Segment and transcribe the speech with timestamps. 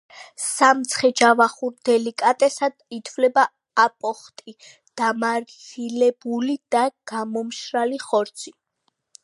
[0.43, 3.43] სამცხე-ჯავახურ დელიკატესად ითვლება
[3.85, 4.55] აპოხტი—
[5.03, 8.59] დამარილებული და გამომშრალი ხორცი